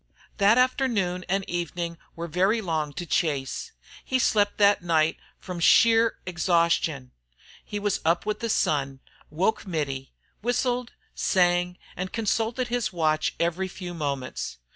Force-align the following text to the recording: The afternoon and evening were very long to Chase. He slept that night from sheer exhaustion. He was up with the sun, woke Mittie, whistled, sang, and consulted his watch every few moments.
The 0.39 0.45
afternoon 0.45 1.25
and 1.29 1.47
evening 1.47 1.99
were 2.15 2.25
very 2.25 2.59
long 2.59 2.91
to 2.93 3.05
Chase. 3.05 3.71
He 4.03 4.17
slept 4.17 4.57
that 4.57 4.81
night 4.81 5.17
from 5.37 5.59
sheer 5.59 6.17
exhaustion. 6.25 7.11
He 7.63 7.77
was 7.77 7.99
up 8.03 8.25
with 8.25 8.39
the 8.39 8.49
sun, 8.49 8.99
woke 9.29 9.67
Mittie, 9.67 10.11
whistled, 10.41 10.93
sang, 11.13 11.77
and 11.95 12.11
consulted 12.11 12.69
his 12.69 12.91
watch 12.91 13.35
every 13.39 13.67
few 13.67 13.93
moments. 13.93 14.57